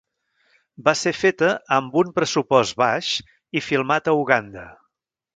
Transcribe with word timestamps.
Va 0.87 0.93
ser 1.01 1.11
feta 1.17 1.49
amb 1.77 1.99
un 2.01 2.09
pressupost 2.15 2.77
baix 2.83 3.11
i 3.61 3.63
filmat 3.69 4.09
a 4.11 4.15
Uganda. 4.23 4.65